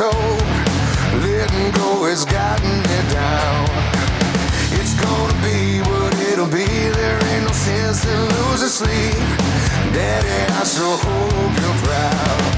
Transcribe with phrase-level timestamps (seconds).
[0.00, 0.14] Told.
[1.20, 3.68] Letting go has gotten me down.
[4.80, 6.64] It's gonna be what it'll be.
[6.64, 9.20] There ain't no sense in losing sleep.
[9.92, 12.49] Daddy, I sure hope you're proud.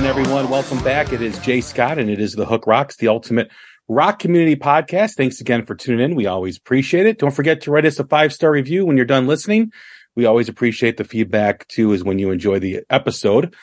[0.00, 0.08] Wait.
[0.08, 0.48] Everyone?
[0.48, 1.12] Welcome back.
[1.12, 3.50] It is Jay Scott, and it is the Hook Rocks, the ultimate
[3.88, 5.14] rock community podcast.
[5.14, 6.14] Thanks again for tuning in.
[6.14, 7.18] We always appreciate it.
[7.18, 9.72] Don't forget to write us a five star review when you're done listening.
[10.16, 13.54] We always appreciate the feedback too, is when you enjoy the episode.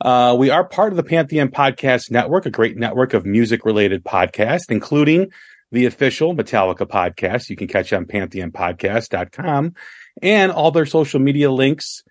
[0.00, 4.04] Uh, we are part of the Pantheon Podcast Network, a great network of music related
[4.04, 5.30] podcasts, including
[5.70, 7.50] the official Metallica podcast.
[7.50, 9.74] You can catch on pantheonpodcast.com
[10.22, 12.02] and all their social media links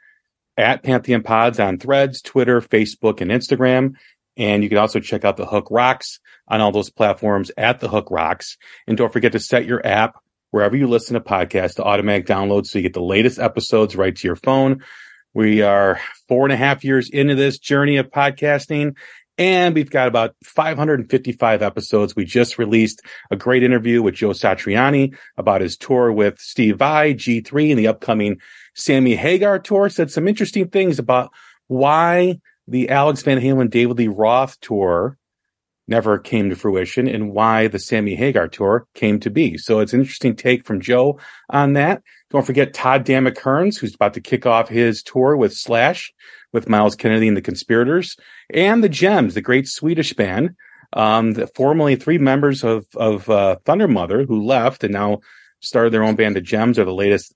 [0.58, 3.96] at Pantheon Pods on threads, Twitter, Facebook, and Instagram.
[4.38, 7.88] And you can also check out the Hook Rocks on all those platforms at the
[7.88, 8.58] Hook Rocks.
[8.88, 10.16] And don't forget to set your app
[10.52, 14.16] wherever you listen to podcasts to automatic download so you get the latest episodes right
[14.16, 14.84] to your phone.
[15.34, 18.96] We are four and a half years into this journey of podcasting
[19.38, 22.16] and we've got about 555 episodes.
[22.16, 27.16] We just released a great interview with Joe Satriani about his tour with Steve Vai,
[27.16, 28.40] G3, and the upcoming
[28.74, 29.90] Sammy Hagar tour.
[29.90, 31.32] Said some interesting things about
[31.68, 35.18] why the Alex Van Halen, David Lee Roth tour
[35.88, 39.58] never came to fruition and why the Sammy Hagar tour came to be.
[39.58, 41.20] So it's an interesting take from Joe
[41.50, 42.02] on that.
[42.30, 46.14] Don't forget Todd Dammit Kerns, who's about to kick off his tour with Slash
[46.52, 48.16] with Myles Kennedy and the Conspirators
[48.54, 50.56] and the Gems, the great Swedish band.
[50.94, 55.22] Um, the, formerly three members of, of, uh, Thundermother who left and now
[55.60, 56.36] started their own band.
[56.36, 57.34] The Gems are the latest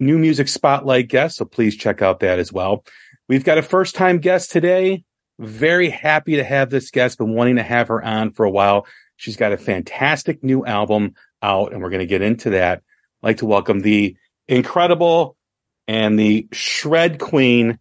[0.00, 1.36] new music spotlight guest.
[1.36, 2.84] So please check out that as well.
[3.28, 5.04] We've got a first time guest today.
[5.38, 7.18] Very happy to have this guest.
[7.18, 8.86] Been wanting to have her on for a while.
[9.16, 12.82] She's got a fantastic new album out and we're going to get into that.
[13.22, 14.16] I'd like to welcome the
[14.48, 15.36] incredible
[15.86, 17.78] and the shred queen,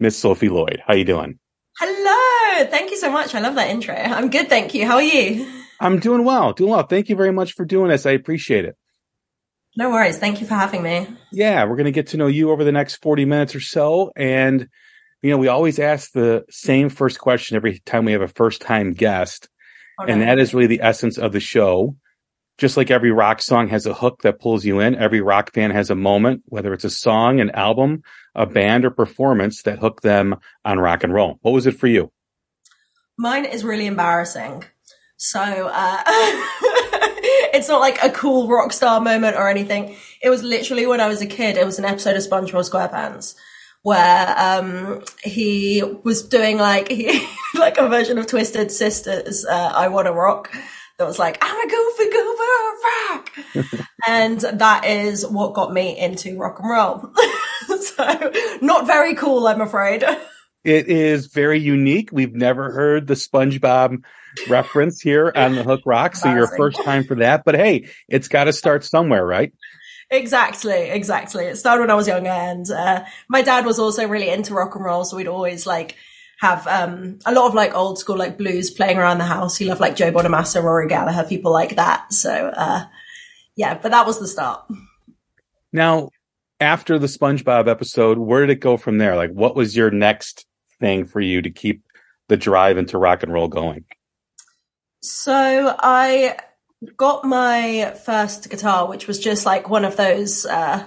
[0.00, 0.82] Miss Sophie Lloyd.
[0.86, 1.38] How are you doing?
[1.78, 2.66] Hello.
[2.70, 3.34] Thank you so much.
[3.34, 3.94] I love that intro.
[3.94, 4.48] I'm good.
[4.48, 4.86] Thank you.
[4.86, 5.46] How are you?
[5.80, 6.84] I'm doing well, doing well.
[6.84, 8.06] Thank you very much for doing this.
[8.06, 8.76] I appreciate it.
[9.76, 10.18] No worries.
[10.18, 11.06] Thank you for having me.
[11.30, 14.10] Yeah, we're going to get to know you over the next 40 minutes or so.
[14.16, 14.68] And,
[15.22, 18.62] you know, we always ask the same first question every time we have a first
[18.62, 19.48] time guest.
[19.98, 21.96] And that is really the essence of the show.
[22.58, 25.70] Just like every rock song has a hook that pulls you in, every rock fan
[25.72, 28.02] has a moment, whether it's a song, an album,
[28.34, 31.38] a band, or performance that hooked them on rock and roll.
[31.42, 32.12] What was it for you?
[33.18, 34.64] Mine is really embarrassing.
[35.18, 36.02] So, uh,
[37.54, 39.96] it's not like a cool rock star moment or anything.
[40.22, 41.56] It was literally when I was a kid.
[41.56, 43.34] It was an episode of SpongeBob SquarePants
[43.86, 47.24] where um, he was doing like he,
[47.54, 49.44] like a version of Twisted Sisters.
[49.44, 50.52] Uh, I want to rock.
[50.98, 52.44] That was like I'm a goofy goober
[53.10, 57.12] rock, and that is what got me into rock and roll.
[57.80, 60.02] so not very cool, I'm afraid.
[60.66, 62.10] It is very unique.
[62.10, 64.02] We've never heard the SpongeBob
[64.48, 66.16] reference here on the Hook Rock.
[66.16, 67.44] So you're first time for that.
[67.44, 69.52] But hey, it's got to start somewhere, right?
[70.10, 71.44] Exactly, exactly.
[71.44, 74.74] It started when I was younger, and uh, my dad was also really into rock
[74.74, 75.94] and roll, so we'd always like
[76.40, 79.56] have um, a lot of like old school like blues playing around the house.
[79.56, 82.12] He loved like Joe Bonamassa, Rory Gallagher, people like that.
[82.12, 82.86] So uh,
[83.56, 84.64] yeah, but that was the start.
[85.72, 86.10] Now,
[86.60, 89.14] after the SpongeBob episode, where did it go from there?
[89.14, 90.45] Like, what was your next
[90.80, 91.82] thing for you to keep
[92.28, 93.84] the drive into rock and roll going?
[95.02, 96.36] So I
[96.96, 100.86] got my first guitar, which was just like one of those uh,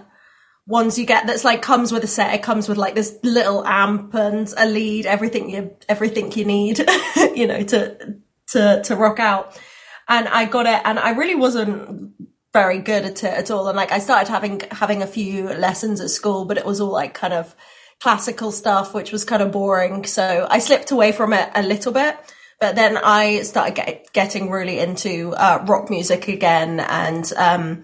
[0.67, 2.33] ones you get that's like comes with a set.
[2.33, 6.79] It comes with like this little amp and a lead, everything you everything you need,
[7.35, 9.59] you know, to to to rock out.
[10.07, 12.13] And I got it, and I really wasn't
[12.51, 13.67] very good at it at all.
[13.67, 16.91] And like I started having having a few lessons at school, but it was all
[16.91, 17.55] like kind of
[18.01, 20.05] classical stuff, which was kind of boring.
[20.05, 22.17] So I slipped away from it a little bit.
[22.59, 27.83] But then I started get, getting really into uh, rock music again, and um,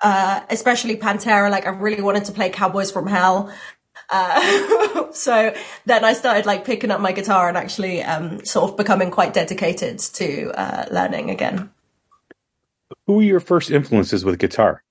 [0.00, 1.50] uh, especially Pantera.
[1.50, 3.52] Like I really wanted to play Cowboys from Hell.
[4.08, 5.54] Uh, so
[5.84, 9.34] then I started like picking up my guitar and actually um, sort of becoming quite
[9.34, 11.70] dedicated to uh, learning again.
[13.06, 14.82] Who were your first influences with guitar?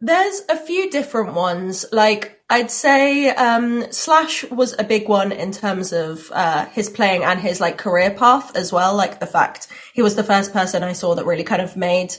[0.00, 1.84] There's a few different ones.
[1.92, 7.22] Like I'd say um, Slash was a big one in terms of uh, his playing
[7.22, 8.96] and his like career path as well.
[8.96, 12.16] Like the fact he was the first person I saw that really kind of made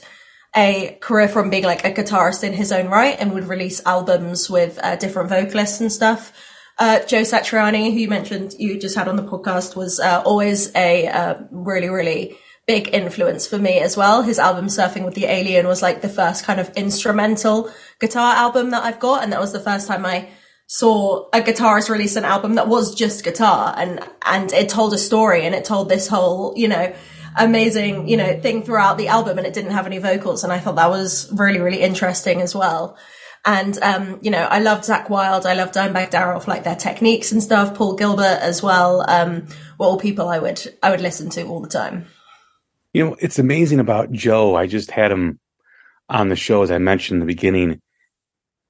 [0.55, 4.49] a career from being like a guitarist in his own right and would release albums
[4.49, 6.31] with uh, different vocalists and stuff.
[6.79, 10.73] Uh, Joe Satriani, who you mentioned you just had on the podcast, was uh, always
[10.75, 12.37] a uh, really, really
[12.71, 14.21] big influence for me as well.
[14.21, 17.69] His album Surfing with the Alien was like the first kind of instrumental
[18.00, 19.23] guitar album that I've got.
[19.23, 20.29] And that was the first time I
[20.68, 24.97] saw a guitarist release an album that was just guitar and, and it told a
[24.97, 26.95] story and it told this whole, you know,
[27.38, 30.45] amazing, you know, thing throughout the album and it didn't have any vocals.
[30.45, 32.97] And I thought that was really, really interesting as well.
[33.44, 35.45] And, um, you know, I loved Zakk Wylde.
[35.45, 37.75] I loved Dimebag for like their techniques and stuff.
[37.75, 39.03] Paul Gilbert as well.
[39.09, 39.47] Um,
[39.77, 42.06] were all people I would, I would listen to all the time.
[42.93, 44.55] You know, it's amazing about Joe.
[44.55, 45.39] I just had him
[46.09, 47.81] on the show, as I mentioned in the beginning.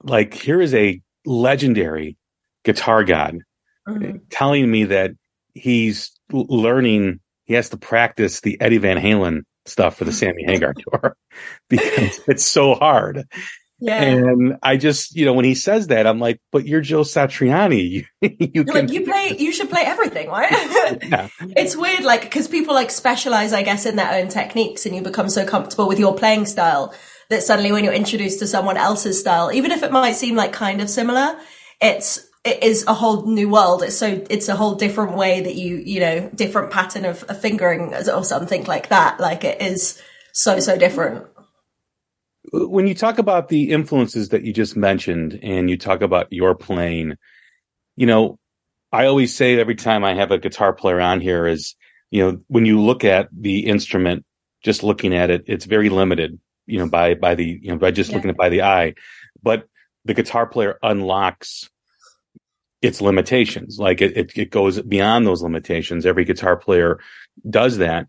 [0.03, 2.17] Like, here is a legendary
[2.63, 3.39] guitar god
[3.87, 4.17] mm-hmm.
[4.29, 5.11] telling me that
[5.53, 10.73] he's learning, he has to practice the Eddie Van Halen stuff for the Sammy Hagar
[10.73, 11.15] tour
[11.69, 13.25] because it's so hard.
[13.81, 14.03] Yeah.
[14.03, 18.05] And I just, you know, when he says that, I'm like, but you're Joe Satriani.
[18.21, 18.73] you, you can...
[18.73, 20.51] like, you play, you should play everything, right?
[21.09, 21.29] yeah.
[21.57, 25.01] It's weird, like, cause people like specialize, I guess, in their own techniques and you
[25.01, 26.93] become so comfortable with your playing style
[27.29, 30.53] that suddenly when you're introduced to someone else's style, even if it might seem like
[30.53, 31.35] kind of similar,
[31.81, 33.81] it's, it is a whole new world.
[33.81, 37.41] It's so, it's a whole different way that you, you know, different pattern of, of
[37.41, 39.19] fingering or something like that.
[39.19, 39.99] Like it is
[40.33, 41.25] so, so different
[42.51, 46.55] when you talk about the influences that you just mentioned and you talk about your
[46.55, 47.15] playing,
[47.95, 48.39] you know,
[48.91, 51.75] I always say every time I have a guitar player on here is,
[52.09, 54.25] you know, when you look at the instrument,
[54.63, 57.91] just looking at it, it's very limited, you know, by, by the, you know, by
[57.91, 58.15] just yeah.
[58.17, 58.95] looking at by the eye,
[59.41, 59.67] but
[60.03, 61.69] the guitar player unlocks
[62.81, 63.77] its limitations.
[63.79, 66.05] Like it, it, it goes beyond those limitations.
[66.05, 66.99] Every guitar player
[67.49, 68.07] does that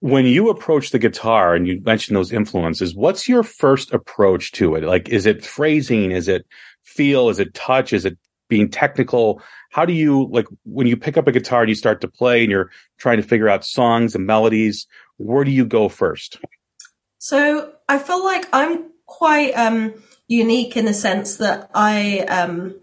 [0.00, 4.76] when you approach the guitar and you mention those influences, what's your first approach to
[4.76, 4.84] it?
[4.84, 6.12] Like, is it phrasing?
[6.12, 6.46] Is it
[6.84, 7.28] feel?
[7.28, 7.92] Is it touch?
[7.92, 8.16] Is it
[8.48, 9.42] being technical?
[9.70, 12.42] How do you, like, when you pick up a guitar and you start to play
[12.42, 14.86] and you're trying to figure out songs and melodies,
[15.16, 16.38] where do you go first?
[17.18, 19.94] So I feel like I'm quite, um,
[20.28, 22.76] unique in the sense that I, um,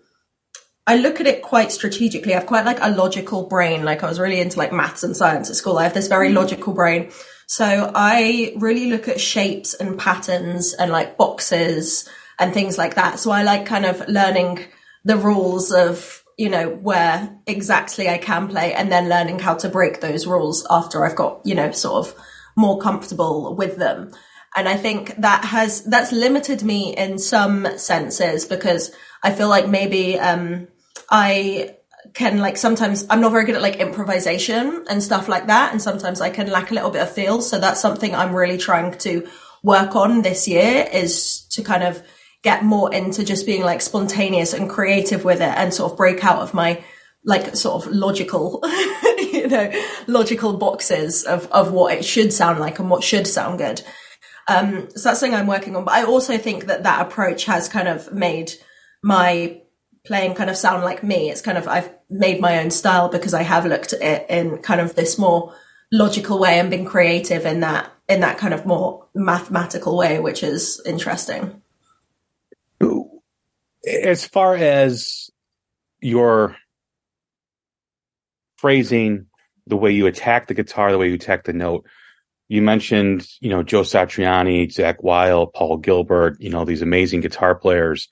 [0.88, 2.34] I look at it quite strategically.
[2.34, 3.84] I have quite like a logical brain.
[3.84, 5.80] Like I was really into like maths and science at school.
[5.80, 6.36] I have this very mm.
[6.36, 7.12] logical brain.
[7.48, 12.08] So I really look at shapes and patterns and like boxes
[12.40, 13.20] and things like that.
[13.20, 14.60] So I like kind of learning
[15.04, 19.70] the rules of, you know, where exactly I can play and then learning how to
[19.70, 22.16] break those rules after I've got, you know, sort of
[22.56, 24.12] more comfortable with them.
[24.56, 29.68] And I think that has, that's limited me in some senses because I feel like
[29.68, 30.68] maybe, um,
[31.10, 31.76] I
[32.14, 35.72] can like sometimes I'm not very good at like improvisation and stuff like that.
[35.72, 37.42] And sometimes I can lack a little bit of feel.
[37.42, 39.28] So that's something I'm really trying to
[39.64, 42.02] work on this year is to kind of
[42.44, 46.24] get more into just being like spontaneous and creative with it and sort of break
[46.24, 46.84] out of my
[47.26, 48.62] like sort of logical,
[49.18, 49.72] you know,
[50.06, 53.82] logical boxes of, of what it should sound like and what should sound good.
[54.48, 55.86] Um, so that's something I'm working on.
[55.86, 58.54] But I also think that that approach has kind of made
[59.02, 59.60] my
[60.06, 61.30] playing kind of sound like me.
[61.30, 64.60] It's kind of, I've made my own style because I have looked at it in
[64.60, 65.54] kind of this more
[65.92, 70.44] logical way and been creative in that, in that kind of more mathematical way, which
[70.44, 71.62] is interesting.
[73.88, 75.30] As far as
[76.02, 76.56] your
[78.58, 79.28] phrasing,
[79.68, 81.86] the way you attack the guitar, the way you attack the note.
[82.48, 87.56] You mentioned, you know, Joe Satriani, Zakk Wylde, Paul Gilbert, you know, these amazing guitar
[87.56, 88.08] players.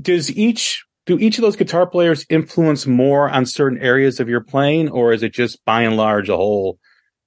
[0.00, 4.40] Does each do each of those guitar players influence more on certain areas of your
[4.40, 6.78] playing, or is it just by and large a whole,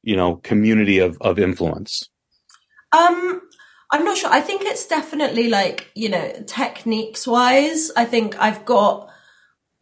[0.04, 2.10] you know, community of of influence?
[2.92, 3.42] Um,
[3.92, 4.32] I'm not sure.
[4.32, 7.92] I think it's definitely like, you know, techniques wise.
[7.96, 9.10] I think I've got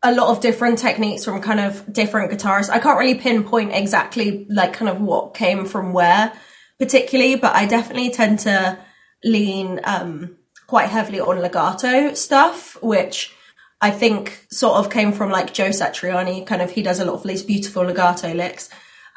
[0.03, 2.69] a lot of different techniques from kind of different guitarists.
[2.69, 6.31] I can't really pinpoint exactly like kind of what came from where
[6.79, 8.77] particularly, but I definitely tend to
[9.23, 10.37] lean um,
[10.67, 13.35] quite heavily on legato stuff, which
[13.81, 17.15] I think sort of came from like Joe Satriani, kind of he does a lot
[17.15, 18.69] of these beautiful legato licks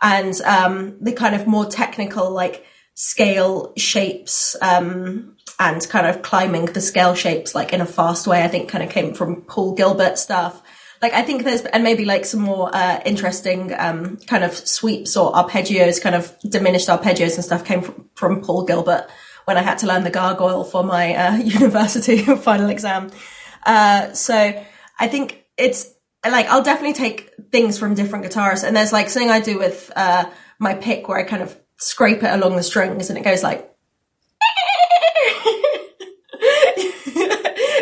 [0.02, 2.64] and um, the kind of more technical like
[2.94, 8.42] scale shapes um, and kind of climbing the scale shapes like in a fast way.
[8.42, 10.62] I think kind of came from Paul Gilbert stuff.
[11.00, 15.16] Like I think there's and maybe like some more uh, interesting um, kind of sweeps
[15.16, 19.08] or arpeggios, kind of diminished arpeggios and stuff came from, from Paul Gilbert
[19.48, 23.10] when I had to learn the gargoyle for my uh, university final exam.
[23.64, 24.34] Uh, so
[25.00, 25.90] I think it's
[26.22, 29.90] like I'll definitely take things from different guitarists, and there's like something I do with
[29.96, 30.26] uh,
[30.58, 33.60] my pick where I kind of scrape it along the strings, and it goes like.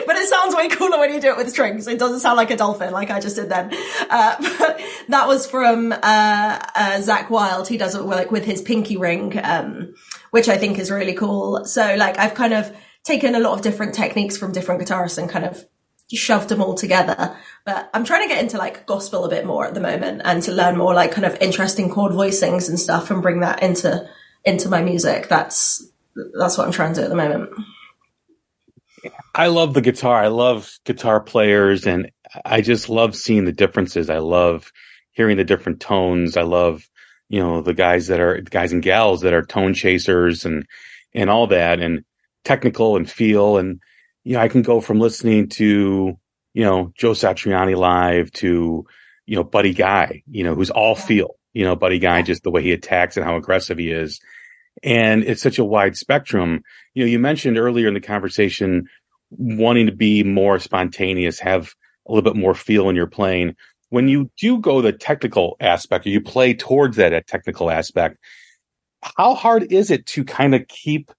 [0.06, 1.88] but it sounds way cooler when you do it with strings.
[1.88, 3.70] It doesn't sound like a dolphin, like I just did then.
[4.08, 7.66] Uh, but that was from uh, uh, Zakk Wylde.
[7.66, 9.94] He does it like with his pinky ring, um,
[10.36, 11.64] which I think is really cool.
[11.64, 12.70] So like I've kind of
[13.04, 15.64] taken a lot of different techniques from different guitarists and kind of
[16.12, 17.34] shoved them all together.
[17.64, 20.42] But I'm trying to get into like gospel a bit more at the moment and
[20.42, 24.06] to learn more like kind of interesting chord voicings and stuff and bring that into
[24.44, 25.28] into my music.
[25.28, 25.90] That's
[26.38, 27.48] that's what I'm trying to do at the moment.
[29.34, 30.22] I love the guitar.
[30.22, 32.10] I love guitar players and
[32.44, 34.10] I just love seeing the differences.
[34.10, 34.70] I love
[35.12, 36.36] hearing the different tones.
[36.36, 36.90] I love,
[37.28, 40.66] you know, the guys that are guys and gals that are tone chasers and
[41.14, 42.04] and all that and
[42.44, 43.80] technical and feel and
[44.26, 46.18] you know, I can go from listening to,
[46.52, 48.84] you know, Joe Satriani live to,
[49.24, 52.50] you know, Buddy Guy, you know, who's all feel, you know, Buddy Guy, just the
[52.50, 54.20] way he attacks and how aggressive he is.
[54.82, 56.62] And it's such a wide spectrum.
[56.92, 58.88] You know, you mentioned earlier in the conversation
[59.30, 61.74] wanting to be more spontaneous, have
[62.06, 63.54] a little bit more feel in your playing.
[63.90, 68.18] When you do go the technical aspect, or you play towards that technical aspect,
[69.16, 71.12] how hard is it to kind of keep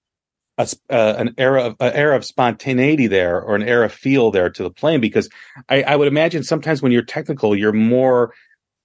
[0.58, 4.30] a, uh, an era of an era of spontaneity there or an era of feel
[4.30, 5.00] there to the playing?
[5.00, 5.28] Because
[5.68, 8.34] I, I, would imagine sometimes when you're technical you're more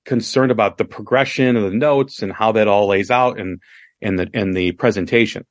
[0.05, 3.59] concerned about the progression of the notes and how that all lays out and
[4.01, 5.45] in the in the presentation.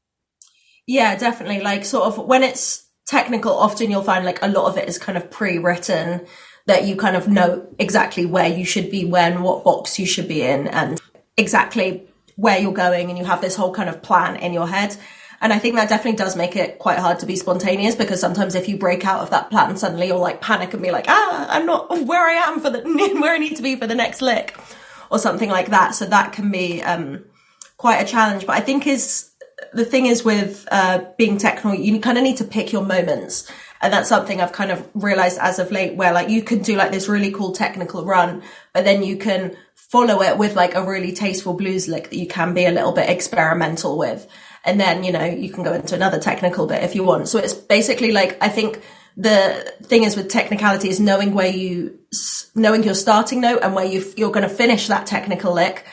[0.87, 1.61] Yeah definitely.
[1.61, 4.99] Like sort of when it's technical often you'll find like a lot of it is
[4.99, 6.25] kind of pre-written
[6.67, 10.29] that you kind of know exactly where you should be when what box you should
[10.29, 11.01] be in and
[11.37, 14.97] exactly where you're going and you have this whole kind of plan in your head
[15.43, 18.55] and I think that definitely does make it quite hard to be spontaneous because sometimes
[18.55, 21.47] if you break out of that plan, suddenly you'll like panic and be like, ah,
[21.51, 22.81] I'm not where I am for the,
[23.21, 24.57] where I need to be for the next lick
[25.11, 25.97] or something like that.
[25.97, 27.25] So that can be, um,
[27.77, 28.47] quite a challenge.
[28.47, 29.33] But I think is,
[29.73, 33.51] the thing is with, uh, being technical, you kind of need to pick your moments.
[33.83, 36.77] And that's something I've kind of realized as of late where like you can do
[36.77, 40.85] like this really cool technical run, but then you can follow it with like a
[40.85, 44.27] really tasteful blues lick that you can be a little bit experimental with.
[44.65, 47.29] And then you know you can go into another technical bit if you want.
[47.29, 48.81] So it's basically like i think
[49.17, 51.99] the thing is with technicality is knowing where you
[52.55, 55.85] knowing your starting note and where you you're going to finish that technical lick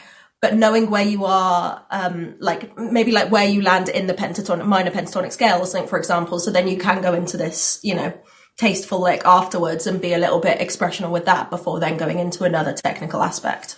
[0.41, 4.65] but knowing where you are um like maybe like where you land in the pentatonic
[4.65, 7.96] minor pentatonic scale or something for example so then you can go into this you
[7.96, 8.13] know
[8.58, 12.43] tasteful lick afterwards and be a little bit expressional with that before then going into
[12.43, 13.77] another technical aspect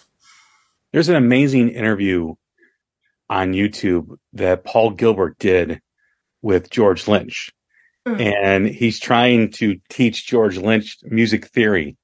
[0.91, 2.35] there's an amazing interview
[3.29, 5.81] on YouTube that Paul Gilbert did
[6.41, 7.51] with George Lynch.
[8.05, 8.21] Mm.
[8.43, 11.95] And he's trying to teach George Lynch music theory.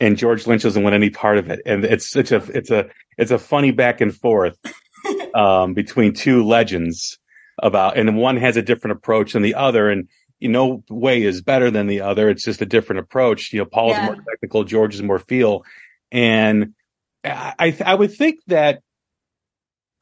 [0.00, 1.60] And George Lynch doesn't want any part of it.
[1.66, 2.88] And it's such a, it's a,
[3.18, 4.58] it's a funny back and forth,
[5.34, 7.18] um, between two legends
[7.62, 9.90] about, and one has a different approach than the other.
[9.90, 12.30] And, you know, way is better than the other.
[12.30, 13.52] It's just a different approach.
[13.52, 14.06] You know, Paul's yeah.
[14.06, 15.64] more technical, George is more feel.
[16.10, 16.74] And
[17.22, 18.80] I, I would think that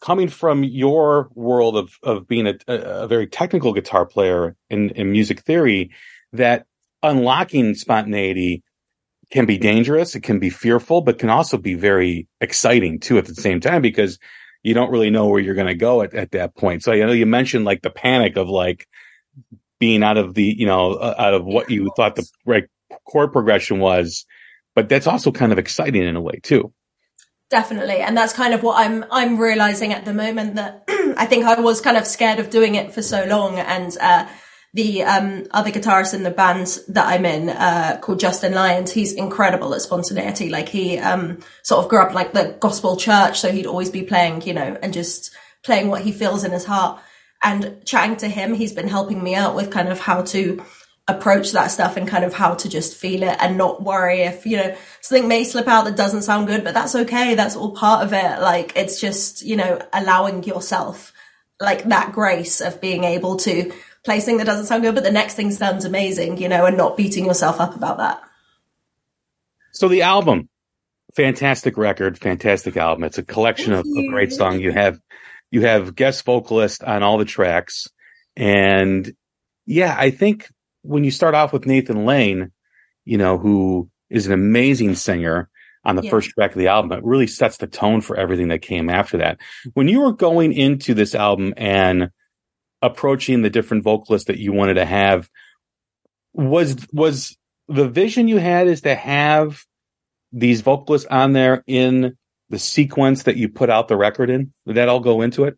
[0.01, 5.11] coming from your world of of being a, a very technical guitar player in, in
[5.11, 5.91] music theory,
[6.33, 6.67] that
[7.03, 8.63] unlocking spontaneity
[9.31, 10.15] can be dangerous.
[10.15, 13.83] It can be fearful, but can also be very exciting too at the same time
[13.83, 14.19] because
[14.63, 16.83] you don't really know where you're going to go at, at that point.
[16.83, 18.87] So I know you mentioned like the panic of like
[19.79, 22.65] being out of the, you know, uh, out of what you thought the right
[23.05, 24.27] chord progression was,
[24.75, 26.73] but that's also kind of exciting in a way too.
[27.51, 27.99] Definitely.
[28.01, 31.59] And that's kind of what I'm, I'm realizing at the moment that I think I
[31.61, 33.59] was kind of scared of doing it for so long.
[33.59, 34.27] And, uh,
[34.75, 39.13] the, um, other guitarist in the band that I'm in, uh, called Justin Lyons, he's
[39.13, 40.51] incredible at spontaneity.
[40.51, 43.41] Like he, um, sort of grew up like the gospel church.
[43.41, 45.31] So he'd always be playing, you know, and just
[45.63, 47.01] playing what he feels in his heart
[47.43, 48.55] and chatting to him.
[48.55, 50.63] He's been helping me out with kind of how to,
[51.09, 54.45] approach that stuff and kind of how to just feel it and not worry if,
[54.45, 57.35] you know, something may slip out that doesn't sound good, but that's okay.
[57.35, 58.41] That's all part of it.
[58.41, 61.15] Like it's just, you know, allowing yourself
[61.59, 63.73] like that grace of being able to
[64.05, 66.77] play something that doesn't sound good, but the next thing sounds amazing, you know, and
[66.77, 68.21] not beating yourself up about that.
[69.73, 70.49] So the album,
[71.15, 73.05] fantastic record, fantastic album.
[73.05, 74.61] It's a collection of, of great songs.
[74.61, 75.01] You have,
[75.51, 77.89] you have guest vocalist on all the tracks.
[78.37, 79.13] And
[79.67, 80.51] yeah, I think
[80.83, 82.53] when you start off with Nathan Lane,
[83.05, 85.49] you know, who is an amazing singer
[85.85, 86.11] on the yeah.
[86.11, 89.19] first track of the album, it really sets the tone for everything that came after
[89.19, 89.39] that.
[89.75, 92.11] When you were going into this album and
[92.83, 95.29] approaching the different vocalists that you wanted to have,
[96.33, 97.37] was was
[97.69, 99.65] the vision you had is to have
[100.33, 102.17] these vocalists on there in
[102.51, 104.53] the sequence that you put out the record in?
[104.67, 105.57] Did that all go into it?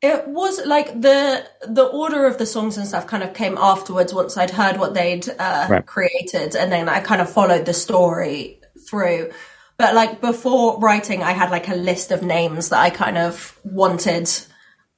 [0.00, 4.12] It was like the the order of the songs and stuff kind of came afterwards
[4.12, 5.86] once I'd heard what they'd uh, right.
[5.86, 9.30] created, and then I kind of followed the story through.
[9.78, 13.58] But like before writing, I had like a list of names that I kind of
[13.64, 14.28] wanted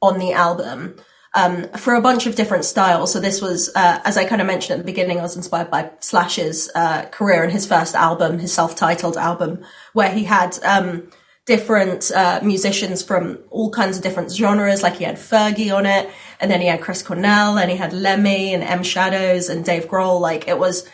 [0.01, 0.97] on the album
[1.35, 3.13] um, for a bunch of different styles.
[3.13, 5.71] So this was, uh, as I kind of mentioned at the beginning, I was inspired
[5.71, 10.59] by Slash's uh, career and his first album, his self-titled album, where he had.
[10.65, 11.11] Um,
[11.47, 14.83] different uh, musicians from all kinds of different genres.
[14.83, 16.09] Like he had Fergie on it,
[16.41, 19.87] and then he had Chris Cornell, and he had Lemmy and M Shadows and Dave
[19.87, 20.23] Grohl.
[20.23, 20.89] Like it was,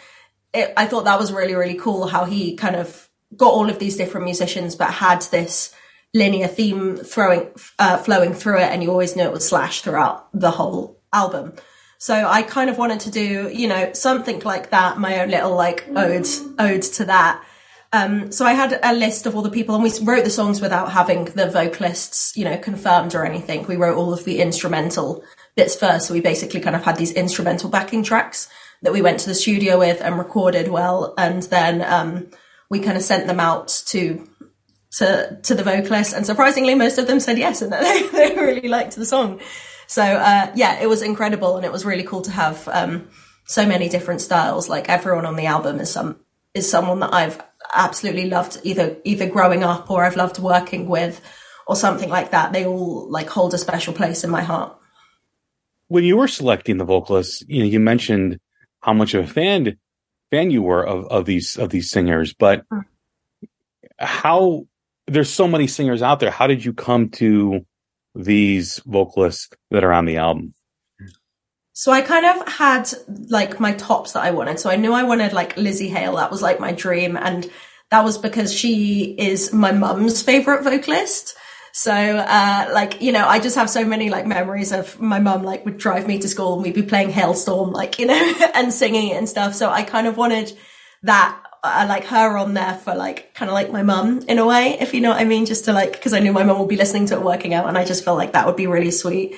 [0.53, 3.79] it, I thought that was really really cool how he kind of got all of
[3.79, 5.73] these different musicians, but had this
[6.15, 10.29] linear theme throwing uh, flowing through it, and you always knew it was Slash throughout
[10.33, 11.53] the whole album.
[11.99, 15.55] So I kind of wanted to do, you know, something like that, my own little
[15.55, 16.27] like ode,
[16.59, 17.45] ode to that.
[17.93, 20.63] Um, so I had a list of all the people and we wrote the songs
[20.63, 23.67] without having the vocalists, you know, confirmed or anything.
[23.67, 25.23] We wrote all of the instrumental
[25.57, 26.07] bits first.
[26.07, 28.49] So we basically kind of had these instrumental backing tracks
[28.81, 31.13] that we went to the studio with and recorded well.
[31.19, 32.31] And then, um,
[32.71, 34.27] we kind of sent them out to,
[34.99, 36.13] to, to the vocalists.
[36.13, 39.41] And surprisingly, most of them said yes and that they, they really liked the song.
[39.87, 41.57] So, uh, yeah, it was incredible.
[41.57, 43.09] And it was really cool to have, um,
[43.45, 44.69] so many different styles.
[44.69, 46.21] Like everyone on the album is some,
[46.55, 47.43] is someone that I've
[47.75, 51.21] absolutely loved either either growing up or I've loved working with
[51.67, 52.53] or something like that.
[52.53, 54.77] They all like hold a special place in my heart.
[55.89, 58.39] When you were selecting the vocalists, you know, you mentioned
[58.81, 59.77] how much of a fan
[60.31, 62.85] fan you were of, of these of these singers, but mm.
[63.99, 64.67] how
[65.11, 66.31] there's so many singers out there.
[66.31, 67.61] How did you come to
[68.15, 70.55] these vocalists that are on the album?
[71.73, 72.93] So I kind of had
[73.29, 74.61] like my tops that I wanted.
[74.61, 76.17] So I knew I wanted like Lzzy Hale.
[76.17, 77.17] That was like my dream.
[77.17, 77.51] And
[77.91, 81.37] that was because she is my mum's favorite vocalist.
[81.73, 85.43] So, uh, like, you know, I just have so many like memories of my mum
[85.43, 88.73] like would drive me to school and we'd be playing Halestorm, like, you know, and
[88.73, 89.55] singing it and stuff.
[89.55, 90.57] So I kind of wanted
[91.03, 94.47] that, uh, like her on there for like, kind of like my mum in a
[94.47, 96.59] way, if you know what I mean, just to like, cause I knew my mum
[96.59, 98.67] would be listening to it working out and I just felt like that would be
[98.67, 99.37] really sweet.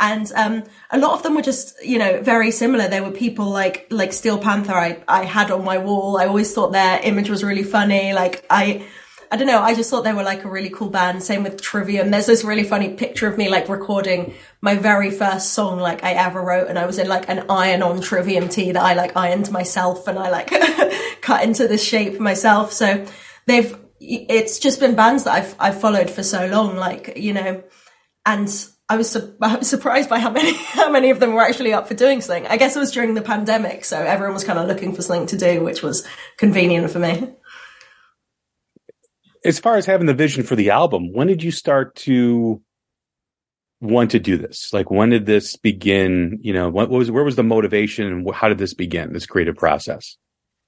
[0.00, 2.88] And um, a lot of them were just, you know, very similar.
[2.88, 6.16] There were people like like Steel Panther I, I had on my wall.
[6.16, 8.12] I always thought their image was really funny.
[8.12, 8.84] Like I
[9.32, 11.22] I don't know, I just thought they were like a really cool band.
[11.22, 12.10] Same with Trivium.
[12.10, 16.12] There's this really funny picture of me like recording my very first song like I
[16.12, 19.16] ever wrote and I was in like an iron on Trivium tee that I like
[19.16, 20.50] ironed myself and I like
[21.22, 22.74] cut into this shape myself.
[22.74, 23.06] So
[23.46, 27.64] they've it's just been bands that I've I've followed for so long, like, you know,
[28.26, 28.48] and
[28.90, 31.72] I was, su- I was surprised by how many how many of them were actually
[31.72, 32.46] up for doing something.
[32.48, 35.26] I guess it was during the pandemic, so everyone was kind of looking for something
[35.28, 37.32] to do, which was convenient for me.
[39.44, 42.62] As far as having the vision for the album, when did you start to
[43.80, 44.72] want to do this?
[44.72, 46.38] Like, when did this begin?
[46.42, 49.12] You know, what was where was the motivation, and how did this begin?
[49.12, 50.16] This creative process.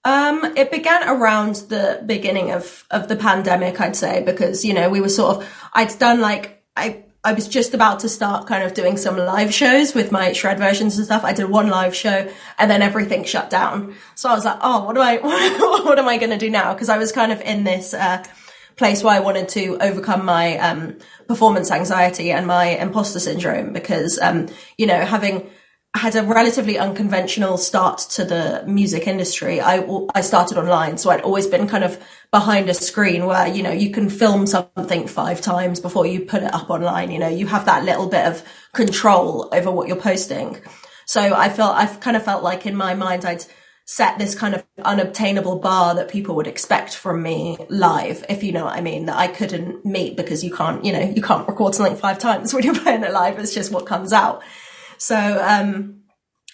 [0.07, 4.91] Um, it began around the beginning of of the pandemic, I'd say, because you know
[4.91, 8.63] we were sort of I'd done like I I was just about to start kind
[8.63, 11.25] of doing some live shows with my shred versions and stuff.
[11.25, 13.95] I did one live show and then everything shut down.
[14.15, 15.17] So I was like, oh, what do I,
[15.85, 16.75] what am I going to do now?
[16.75, 18.23] Cause I was kind of in this, uh,
[18.77, 24.19] place where I wanted to overcome my, um, performance anxiety and my imposter syndrome because,
[24.21, 25.51] um, you know, having,
[25.97, 29.61] had a relatively unconventional start to the music industry.
[29.61, 33.63] I, I started online, so I'd always been kind of behind a screen where, you
[33.63, 37.13] know, you can film something five times before you put it up online.
[37.13, 40.61] You know, you have that little bit of control over what you're posting.
[41.07, 43.45] So I felt, I've kind of felt like in my mind, I'd
[43.87, 48.51] set this kind of unobtainable bar that people would expect from me live, if you
[48.51, 51.47] know what I mean, that I couldn't meet because you can't, you know, you can't
[51.47, 53.39] record something five times when you're playing it live.
[53.39, 54.43] It's just what comes out.
[54.97, 56.01] So, um,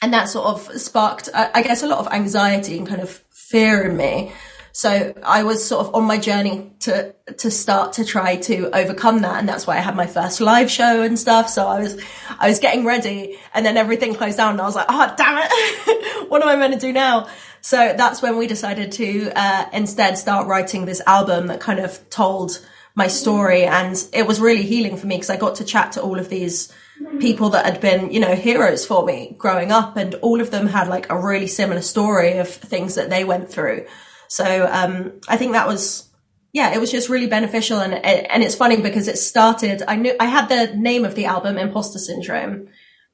[0.02, 3.82] and that sort of sparked, I guess, a lot of anxiety and kind of fear
[3.82, 4.32] in me.
[4.72, 9.22] So I was sort of on my journey to to start to try to overcome
[9.22, 11.48] that, and that's why I had my first live show and stuff.
[11.48, 12.00] So I was
[12.38, 15.48] I was getting ready, and then everything closed down, and I was like, oh damn
[15.50, 17.28] it, what am I meant to do now?
[17.62, 22.08] So that's when we decided to uh, instead start writing this album that kind of
[22.08, 25.92] told my story, and it was really healing for me because I got to chat
[25.92, 26.72] to all of these
[27.18, 30.66] people that had been, you know, heroes for me growing up, and all of them
[30.66, 33.86] had like a really similar story of things that they went through.
[34.30, 36.08] So um, I think that was,
[36.52, 39.82] yeah, it was just really beneficial, and and it's funny because it started.
[39.86, 42.68] I knew I had the name of the album, Imposter Syndrome,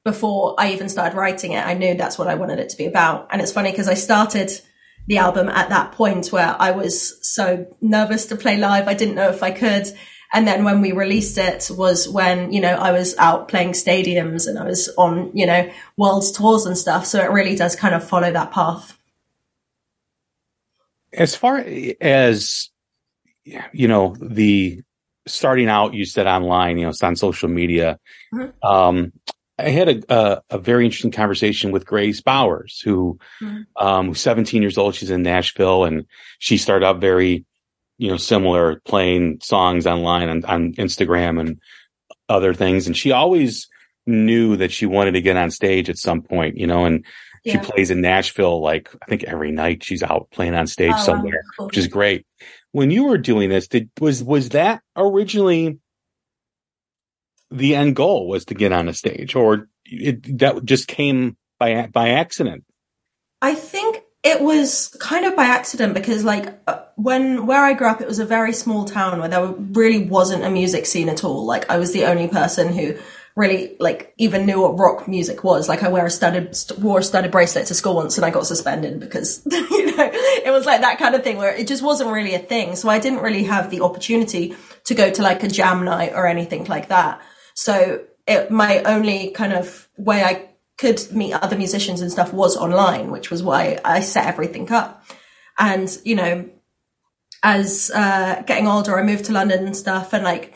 [0.05, 1.65] before I even started writing it.
[1.65, 3.95] I knew that's what I wanted it to be about, and it's funny because I
[3.95, 4.51] started
[5.07, 8.87] the album at that point where I was so nervous to play live.
[8.87, 9.87] I didn't know if I could.
[10.33, 14.47] And then when we released it was when, you know, I was out playing stadiums
[14.47, 17.05] and I was on, you know, world tours and stuff.
[17.05, 18.96] So it really does kind of follow that path.
[21.17, 21.57] As far
[21.99, 22.69] as,
[23.43, 24.81] you know, the
[25.25, 27.99] starting out, you said online, you know, it's on social media.
[28.33, 28.67] Mm-hmm.
[28.67, 29.13] Um,
[29.59, 33.61] I had a, a, a, very interesting conversation with Grace Bowers, who, mm-hmm.
[33.83, 34.93] um, 17 years old.
[34.95, 36.05] She's in Nashville and
[36.37, 37.45] she started out very,
[37.97, 41.59] you know, similar playing songs online on, on Instagram and
[42.29, 42.85] other things.
[42.85, 43.67] And she always
[44.05, 47.03] knew that she wanted to get on stage at some point, you know, and
[47.47, 47.61] yeah.
[47.61, 51.03] she plays in Nashville like I think every night she's out playing on stage oh,
[51.03, 51.67] somewhere, cool.
[51.67, 52.25] which is great.
[52.71, 55.79] When you were doing this, did was was that originally
[57.49, 61.87] the end goal was to get on a stage or it, that just came by
[61.87, 62.65] by accident?
[63.41, 67.87] I think it was kind of by accident because like uh, when where I grew
[67.87, 71.23] up it was a very small town where there really wasn't a music scene at
[71.23, 72.95] all like I was the only person who
[73.37, 77.03] really like even knew what rock music was like I wear a studded wore a
[77.03, 80.81] studded bracelet to school once and I got suspended because you know it was like
[80.81, 83.43] that kind of thing where it just wasn't really a thing so I didn't really
[83.43, 87.21] have the opportunity to go to like a jam night or anything like that
[87.53, 92.55] so it my only kind of way I could meet other musicians and stuff was
[92.55, 95.03] online, which was why I set everything up.
[95.57, 96.49] And, you know,
[97.41, 100.13] as uh, getting older, I moved to London and stuff.
[100.13, 100.53] And like,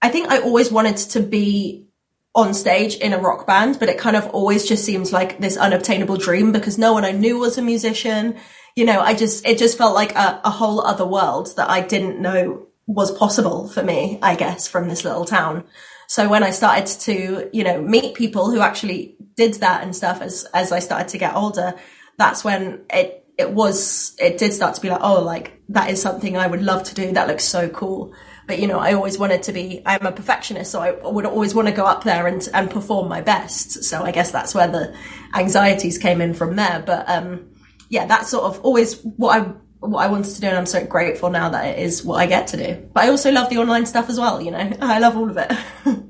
[0.00, 1.89] I think I always wanted to be
[2.34, 5.56] on stage in a rock band, but it kind of always just seems like this
[5.56, 8.36] unobtainable dream because no one I knew was a musician.
[8.76, 11.80] You know, I just, it just felt like a, a whole other world that I
[11.80, 15.64] didn't know was possible for me, I guess, from this little town.
[16.06, 20.20] So when I started to, you know, meet people who actually did that and stuff
[20.20, 21.74] as, as I started to get older,
[22.16, 26.00] that's when it, it was, it did start to be like, oh, like that is
[26.00, 27.12] something I would love to do.
[27.12, 28.12] That looks so cool.
[28.50, 30.72] But, you know, I always wanted to be, I'm a perfectionist.
[30.72, 33.84] So I would always want to go up there and, and perform my best.
[33.84, 34.92] So I guess that's where the
[35.34, 36.82] anxieties came in from there.
[36.84, 37.48] But, um,
[37.90, 40.84] yeah, that's sort of always what I what I wanted to do, and I'm so
[40.84, 42.88] grateful now that it is what I get to do.
[42.92, 45.36] But I also love the online stuff as well, you know, I love all of
[45.36, 45.52] it.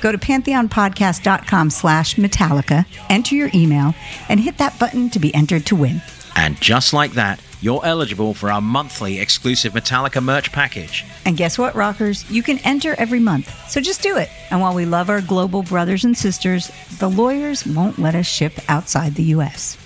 [0.00, 3.94] Go to pantheonpodcast.com slash Metallica, enter your email,
[4.28, 6.02] and hit that button to be entered to win.
[6.36, 11.04] And just like that, you're eligible for our monthly exclusive Metallica merch package.
[11.24, 12.30] And guess what, rockers?
[12.30, 13.52] You can enter every month.
[13.70, 14.28] So just do it.
[14.50, 18.52] And while we love our global brothers and sisters, the lawyers won't let us ship
[18.68, 19.78] outside the U.S.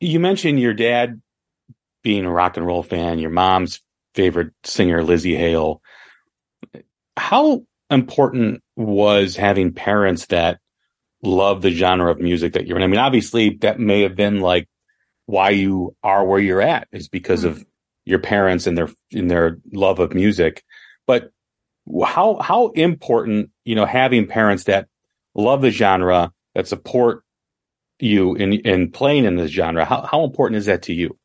[0.00, 1.20] You mentioned your dad
[2.04, 3.82] being a rock and roll fan, your mom's
[4.14, 5.82] favorite singer, Lzzy Hale.
[7.18, 10.58] How important was having parents that
[11.22, 12.82] love the genre of music that you're in?
[12.82, 14.68] I mean, obviously, that may have been like
[15.26, 17.60] why you are where you're at is because mm-hmm.
[17.60, 17.66] of
[18.04, 20.64] your parents and their in their love of music.
[21.06, 21.30] But
[22.04, 24.88] how how important, you know, having parents that
[25.34, 27.24] love the genre that support
[27.98, 31.18] you in in playing in this genre, how how important is that to you?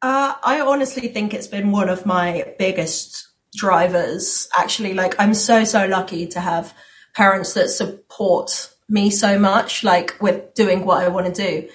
[0.00, 3.27] Uh, I honestly think it's been one of my biggest
[3.58, 4.48] drivers.
[4.56, 6.72] Actually, like I'm so so lucky to have
[7.14, 11.68] parents that support me so much, like with doing what I want to do.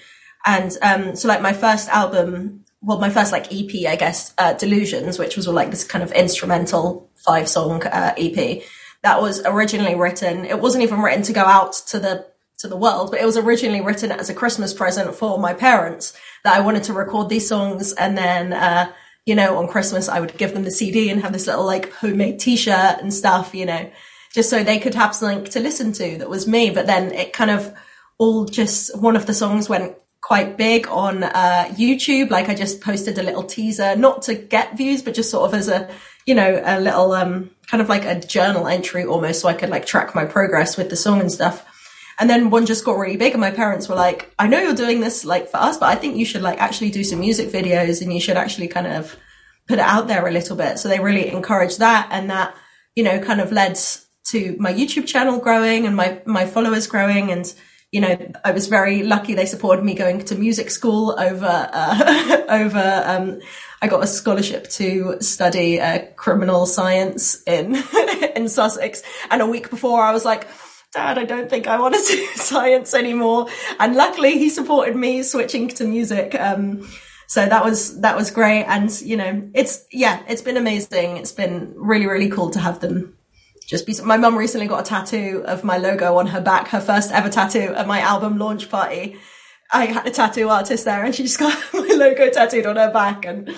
[0.46, 4.54] And um, so, like my first album, well, my first like EP, I guess, uh,
[4.54, 8.64] Delusions, which was like this kind of instrumental five song uh, EP.
[9.04, 10.46] That was originally written.
[10.46, 12.26] It wasn't even written to go out to the
[12.60, 16.14] to the world, but it was originally written as a Christmas present for my parents
[16.44, 18.92] that I wanted to record these songs and then, uh,
[19.26, 21.92] you know, on Christmas I would give them the CD and have this little like
[21.94, 23.90] homemade t-shirt and stuff, you know,
[24.34, 26.70] just so they could have something to listen to that was me.
[26.70, 27.74] But then it kind of
[28.18, 32.30] all just, one of the songs went quite big on uh, YouTube.
[32.30, 35.54] Like I just posted a little teaser, not to get views, but just sort of
[35.54, 35.90] as a,
[36.26, 39.70] you know, a little um, kind of like a journal entry almost, so I could
[39.70, 41.66] like track my progress with the song and stuff.
[42.20, 44.76] And then one just got really big and my parents were like, I know you're
[44.76, 47.50] doing this like for us, but I think you should like actually do some music
[47.50, 49.16] videos and you should actually kind of
[49.68, 50.80] put it out there a little bit.
[50.80, 52.56] So they really encouraged that and that,
[52.96, 53.80] you know, kind of led
[54.26, 57.32] to my YouTube channel growing and my, my followers growing.
[57.32, 57.52] And,
[57.92, 59.34] you know, I was very lucky.
[59.34, 63.40] They supported me going to music school over, uh, over, um,
[63.82, 67.76] I got a scholarship to study uh, criminal science in,
[68.36, 69.04] in Sussex.
[69.30, 70.48] And a week before I was like,
[70.94, 73.48] Dad, I don't think I want to do science anymore.
[73.80, 76.36] And luckily he supported me switching to music.
[76.40, 76.88] Um,
[77.28, 78.66] so that was, that was great.
[78.66, 81.18] And, you know, it's, yeah, it's been amazing.
[81.18, 83.18] It's been really, really cool to have them
[83.66, 86.82] just be, my mum recently got a tattoo of my logo on her back, her
[86.82, 89.18] first ever tattoo at my album launch party.
[89.72, 92.92] I had a tattoo artist there and she just got my logo tattooed on her
[92.92, 93.26] back.
[93.26, 93.56] And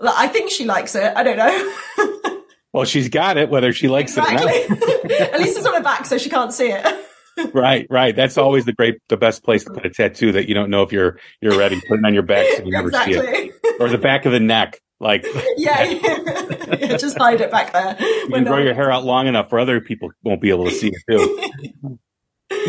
[0.00, 1.12] I think she likes it.
[1.14, 2.37] I don't know.
[2.72, 4.52] Well, she's got it, whether she likes exactly.
[4.52, 5.20] it or not.
[5.34, 7.04] At least it's on her back, so she can't see it.
[7.54, 8.14] right, right.
[8.14, 10.82] That's always the great, the best place to put a tattoo that you don't know
[10.82, 11.80] if you're you're ready.
[11.80, 13.14] Put it on your back so you never exactly.
[13.14, 14.80] see it, or the back of the neck.
[15.00, 15.24] Like,
[15.56, 16.76] yeah, yeah.
[16.78, 17.96] yeah just hide it back there.
[18.00, 20.72] You can grow your hair out long enough for other people won't be able to
[20.72, 21.98] see it too.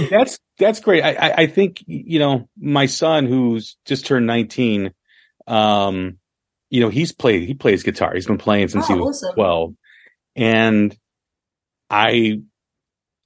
[0.09, 1.03] that's that's great.
[1.03, 4.93] I, I, I think you know my son who's just turned nineteen.
[5.47, 6.19] Um,
[6.69, 8.13] you know he's played he plays guitar.
[8.13, 9.33] He's been playing since oh, he was awesome.
[9.33, 9.73] twelve
[10.36, 10.96] and
[11.89, 12.42] I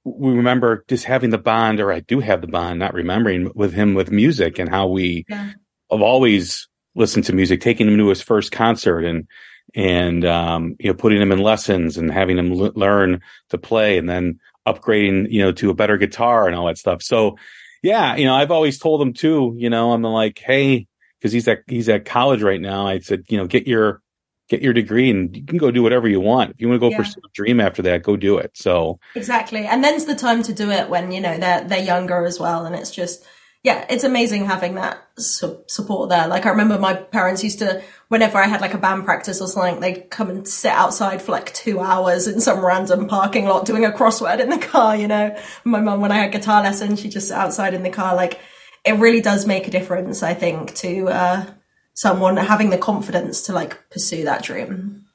[0.05, 3.73] we remember just having the bond, or I do have the bond, not remembering with
[3.73, 5.51] him with music and how we yeah.
[5.89, 9.27] have always listened to music, taking him to his first concert and
[9.73, 13.97] and um, you know putting him in lessons and having him l- learn to play,
[13.97, 17.01] and then upgrading you know to a better guitar and all that stuff.
[17.01, 17.37] So
[17.81, 19.55] yeah, you know I've always told him too.
[19.57, 20.87] You know I'm like, hey,
[21.19, 22.87] because he's at he's at college right now.
[22.87, 24.01] I said, you know, get your
[24.49, 26.51] get your degree and you can go do whatever you want.
[26.51, 26.97] If you want to go yeah.
[26.97, 28.51] pursue a dream after that, go do it.
[28.55, 29.65] So exactly.
[29.65, 32.65] And then's the time to do it when, you know, they're, they're younger as well.
[32.65, 33.25] And it's just,
[33.63, 36.27] yeah, it's amazing having that su- support there.
[36.27, 39.47] Like I remember my parents used to, whenever I had like a band practice or
[39.47, 43.65] something, they'd come and sit outside for like two hours in some random parking lot
[43.65, 45.35] doing a crossword in the car, you know.
[45.63, 48.13] My mum, when I had guitar lessons, she just sat outside in the car.
[48.15, 48.39] Like
[48.83, 51.45] it really does make a difference, I think, to, uh,
[51.93, 55.05] someone having the confidence to like pursue that dream.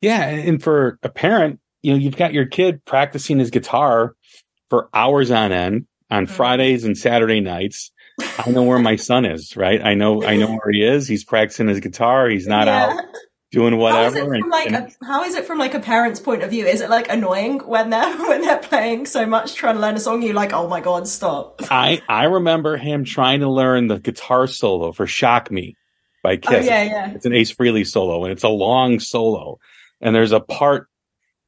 [0.00, 0.28] Yeah.
[0.28, 4.14] And for a parent, you know, you've got your kid practicing his guitar
[4.68, 6.34] for hours on end on mm-hmm.
[6.34, 7.92] Fridays and Saturday nights.
[8.38, 9.82] I know where my son is, right?
[9.82, 11.08] I know, I know where he is.
[11.08, 12.28] He's practicing his guitar.
[12.28, 12.90] He's not yeah.
[12.90, 13.04] out
[13.52, 14.18] doing whatever.
[14.18, 16.50] How is, it from like a, how is it from like a parent's point of
[16.50, 16.66] view?
[16.66, 20.00] Is it like annoying when they're when they're playing so much trying to learn a
[20.00, 20.22] song?
[20.22, 21.60] You like, oh my god, stop.
[21.70, 25.76] I I remember him trying to learn the guitar solo for "Shock Me"
[26.22, 26.66] by oh, Kiss.
[26.66, 27.10] Oh, yeah, yeah.
[27.10, 29.58] It's an Ace Frehley solo, and it's a long solo.
[30.00, 30.88] And there's a part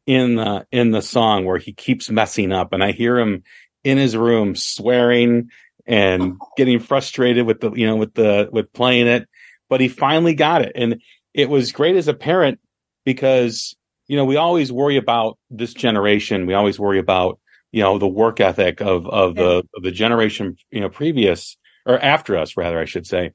[0.07, 3.43] in the in the song where he keeps messing up, and I hear him
[3.85, 5.51] in his room swearing
[5.87, 9.29] and getting frustrated with the you know with the with playing it
[9.69, 11.01] but he finally got it and
[11.35, 12.59] it was great as a parent
[13.05, 13.77] because
[14.09, 17.39] you know we always worry about this generation we always worry about
[17.71, 21.57] you know the work ethic of of the of the generation you know previous
[21.87, 23.33] or after us rather i should say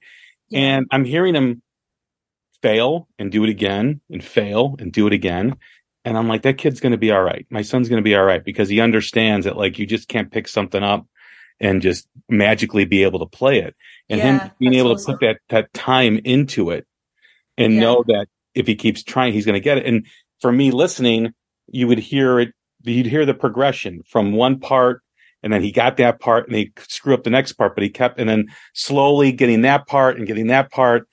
[0.50, 0.60] yeah.
[0.60, 1.62] and i'm hearing him
[2.62, 5.56] fail and do it again and fail and do it again
[6.06, 7.46] and I'm like, that kid's going to be all right.
[7.50, 10.32] My son's going to be all right because he understands that like you just can't
[10.32, 11.06] pick something up
[11.60, 13.76] and just magically be able to play it.
[14.10, 15.14] And yeah, him being able awesome.
[15.14, 16.88] to put that, that time into it
[17.58, 17.80] and yeah.
[17.82, 19.86] know that if he keeps trying, he's going to get it.
[19.86, 20.08] And
[20.40, 21.34] for me listening,
[21.68, 25.02] you would hear it, you'd hear the progression from one part
[25.42, 27.90] and then he got that part and he screw up the next part, but he
[27.90, 31.08] kept, and then slowly getting that part and getting that part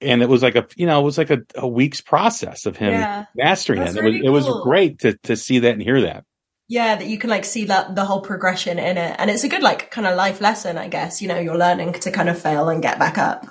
[0.00, 2.76] and it was like a you know it was like a, a week's process of
[2.76, 3.26] him yeah.
[3.34, 4.02] mastering That's it.
[4.02, 4.54] Really it was cool.
[4.54, 6.24] it was great to to see that and hear that.
[6.68, 9.48] Yeah, that you can like see that the whole progression in it, and it's a
[9.48, 11.22] good like kind of life lesson, I guess.
[11.22, 13.46] You know, you're learning to kind of fail and get back up.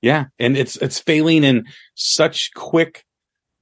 [0.00, 3.04] Yeah, and it's it's failing in such quick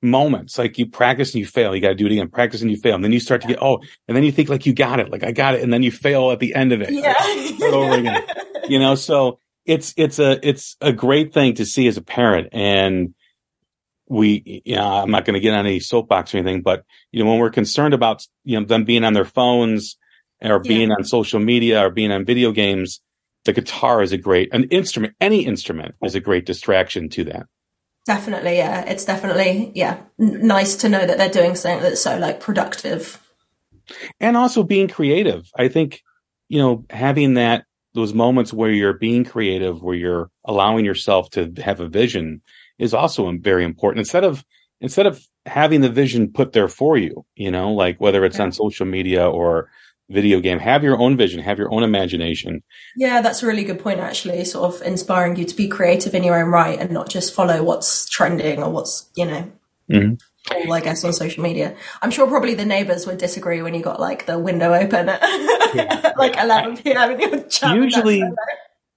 [0.06, 0.58] moments.
[0.58, 2.28] Like you practice and you fail, you got to do it again.
[2.28, 4.48] Practice and you fail, and then you start to get oh, and then you think
[4.48, 6.72] like you got it, like I got it, and then you fail at the end
[6.72, 6.90] of it.
[6.90, 8.24] Yeah, like, over again.
[8.68, 12.48] You know, so it's it's a it's a great thing to see as a parent
[12.52, 13.14] and
[14.08, 17.22] we you know i'm not going to get on any soapbox or anything but you
[17.22, 19.96] know when we're concerned about you know them being on their phones
[20.40, 20.94] or being yeah.
[20.96, 23.00] on social media or being on video games
[23.44, 27.46] the guitar is a great an instrument any instrument is a great distraction to that
[28.06, 32.18] definitely yeah it's definitely yeah n- nice to know that they're doing something that's so
[32.18, 33.20] like productive
[34.20, 36.02] and also being creative i think
[36.48, 37.64] you know having that
[37.96, 42.42] those moments where you're being creative, where you're allowing yourself to have a vision
[42.78, 43.98] is also very important.
[43.98, 44.44] Instead of,
[44.80, 48.44] instead of having the vision put there for you, you know, like whether it's yeah.
[48.44, 49.68] on social media or
[50.08, 52.62] video game, have your own vision, have your own imagination.
[52.96, 56.22] Yeah, that's a really good point, actually, sort of inspiring you to be creative in
[56.22, 59.52] your own right and not just follow what's trending or what's, you know,
[59.90, 60.14] mm-hmm
[60.50, 61.76] all, I guess, on social media.
[62.02, 65.20] I'm sure probably the neighbors would disagree when you got like the window open at
[65.74, 66.12] yeah.
[66.18, 67.12] like 11 p.m.
[67.12, 68.22] and you're Usually,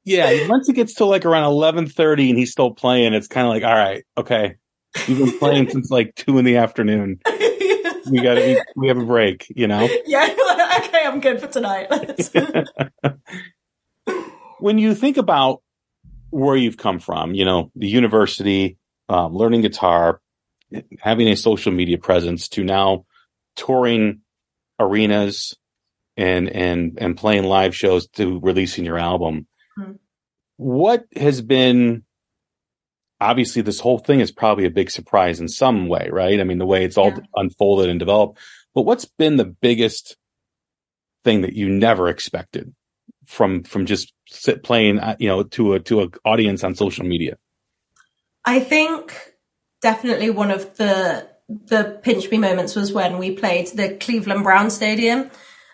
[0.04, 3.54] yeah, once it gets to like around 11:30 and he's still playing, it's kind of
[3.54, 4.56] like, all right, okay,
[5.08, 7.20] you've been playing since like two in the afternoon.
[8.10, 9.88] we got we, we have a break, you know.
[10.06, 10.24] Yeah,
[10.80, 11.88] okay, I'm good for tonight.
[14.60, 15.62] when you think about
[16.30, 20.22] where you've come from, you know, the university, um, learning guitar,
[21.00, 23.06] having a social media presence to now
[23.56, 24.22] touring
[24.80, 25.56] arenas
[26.18, 29.48] and and and playing live shows to releasing your album.
[29.78, 29.94] Mm-hmm.
[30.58, 32.04] What has been
[33.22, 36.40] obviously this whole thing is probably a big surprise in some way, right?
[36.40, 37.20] I mean, the way it's all yeah.
[37.36, 38.40] unfolded and developed.
[38.74, 40.18] But what's been the biggest
[41.24, 42.74] thing that you never expected
[43.26, 47.06] from from just sit playing, uh, you know, to a to an audience on social
[47.06, 47.38] media?
[48.46, 49.36] I think
[49.82, 54.70] definitely one of the the pinch me moments was when we played the Cleveland Brown
[54.70, 55.30] Stadium,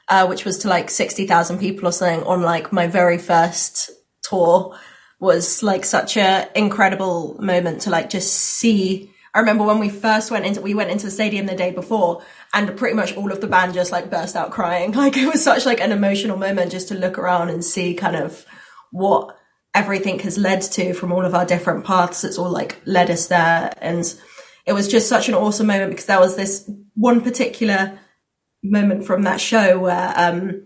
[0.08, 3.92] uh, which was to like sixty thousand people or something on like my very first
[4.24, 4.78] tour.
[5.20, 9.12] Was like such a incredible moment to like just see.
[9.34, 12.22] I remember when we first went into we went into the stadium the day before
[12.54, 14.92] and pretty much all of the band just like burst out crying.
[14.96, 18.16] Like it was such like an emotional moment just to look around and see kind
[18.16, 18.46] of
[18.92, 19.38] what
[19.76, 22.24] everything has led to from all of our different paths.
[22.24, 23.74] It's all like led us there.
[23.80, 24.04] And
[24.66, 28.00] it was just such an awesome moment because there was this one particular
[28.64, 30.66] moment from that show where, um,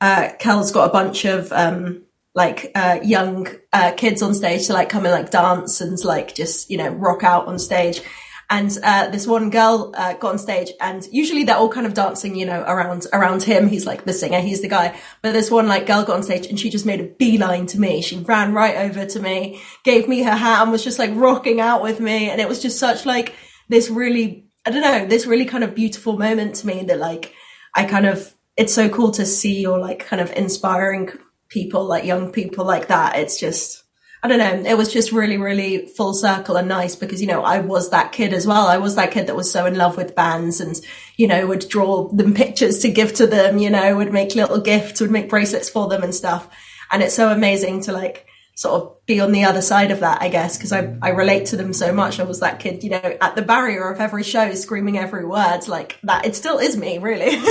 [0.00, 2.04] uh, Kells got a bunch of, um,
[2.34, 6.34] like, uh, young, uh, kids on stage to like come and like dance and like
[6.34, 8.02] just, you know, rock out on stage.
[8.50, 11.94] and uh, this one girl uh, got on stage, and usually they're all kind of
[11.94, 13.68] dancing, you know, around around him.
[13.68, 14.98] He's like the singer, he's the guy.
[15.22, 17.80] But this one like girl got on stage, and she just made a beeline to
[17.80, 18.02] me.
[18.02, 21.60] She ran right over to me, gave me her hat, and was just like rocking
[21.60, 23.34] out with me, and it was just such like
[23.68, 27.32] this really, I don't know, this really kind of beautiful moment to me that like
[27.76, 31.10] I kind of, it's so cool to see your like kind of inspiring
[31.50, 33.16] people like young people like that.
[33.16, 33.84] It's just
[34.22, 34.70] I don't know.
[34.70, 38.12] It was just really, really full circle and nice because, you know, I was that
[38.12, 38.66] kid as well.
[38.66, 40.78] I was that kid that was so in love with bands and,
[41.16, 44.60] you know, would draw them pictures to give to them, you know, would make little
[44.60, 46.50] gifts, would make bracelets for them and stuff.
[46.92, 48.26] And it's so amazing to like
[48.56, 51.46] sort of be on the other side of that, I guess, because I, I relate
[51.46, 52.20] to them so much.
[52.20, 55.66] I was that kid, you know, at the barrier of every show, screaming every word
[55.66, 56.26] like that.
[56.26, 57.42] It still is me, really.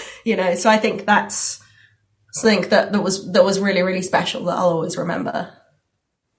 [0.24, 1.60] you know, so I think that's
[2.32, 5.52] something that, that was, that was really, really special that I'll always remember.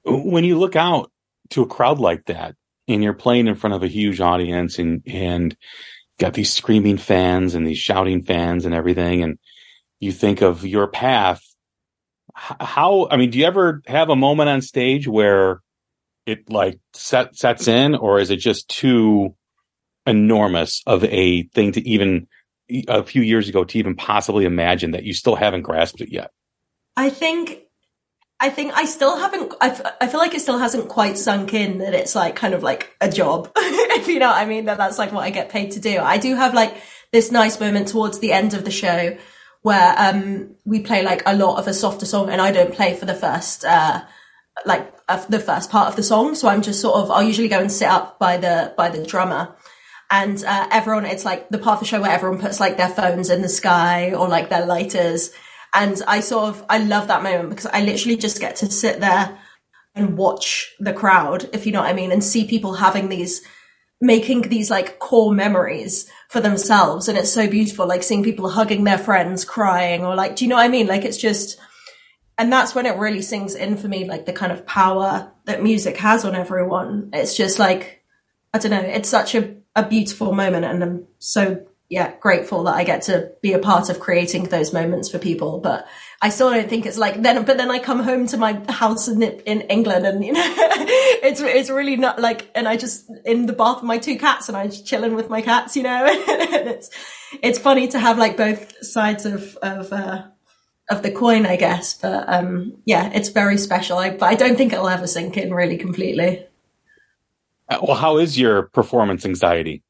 [0.04, 1.12] When you look out
[1.52, 2.56] to a crowd like that
[2.88, 5.56] and you're playing in front of a huge audience and and
[6.20, 9.40] got these screaming fans and these shouting fans and everything and
[10.00, 11.42] you think of your path
[12.36, 15.62] how i mean do you ever have a moment on stage where
[16.26, 19.36] it like set, sets in or is it just too
[20.06, 22.28] enormous of a thing to even
[22.88, 26.32] a few years ago to even possibly imagine that you still haven't grasped it yet
[26.98, 27.62] i think
[28.42, 31.54] I think I still haven't, I, f- I feel like it still hasn't quite sunk
[31.54, 34.66] in that it's like kind of like a job, if you know what I mean,
[34.66, 36.00] that that's like what I get paid to do.
[36.00, 36.76] I do have like
[37.12, 39.16] this nice moment towards the end of the show
[39.62, 42.96] where, um, we play like a lot of a softer song and I don't play
[42.96, 44.02] for the first, uh,
[44.66, 46.34] like uh, the first part of the song.
[46.34, 49.06] So I'm just sort of, I'll usually go and sit up by the, by the
[49.06, 49.56] drummer
[50.12, 52.90] and, uh, everyone, it's like the part of the show where everyone puts like their
[52.90, 55.32] phones in the sky or like their lighters
[55.74, 59.00] and I sort of, I love that moment because I literally just get to sit
[59.00, 59.40] there
[59.96, 63.42] and watch the crowd, if you know what I mean, and see people having these,
[64.02, 67.08] making these like core memories for themselves.
[67.08, 70.50] And it's so beautiful, like seeing people hugging their friends, crying, or like, do you
[70.50, 70.88] know what I mean?
[70.88, 71.58] Like it's just,
[72.38, 75.64] and that's when it really sinks in for me, like the kind of power that
[75.64, 77.12] music has on everyone.
[77.14, 78.01] It's just like,
[78.54, 82.76] I don't know, it's such a, a beautiful moment and I'm so yeah, grateful that
[82.76, 85.60] I get to be a part of creating those moments for people.
[85.60, 85.86] But
[86.22, 89.10] I still don't think it's like then, but then I come home to my house
[89.10, 93.46] in, in England and, you know, it's, it's really not like, and I just in
[93.46, 96.06] the bath with my two cats and I'm just chilling with my cats, you know,
[96.30, 96.90] and it's,
[97.44, 100.24] it's funny to have like both sides of, of, uh,
[100.90, 101.94] of the coin, I guess.
[101.94, 103.98] But, um, yeah, it's very special.
[103.98, 106.48] I, but I don't think it'll ever sink in really completely.
[107.72, 109.82] Uh, well, how is your performance anxiety?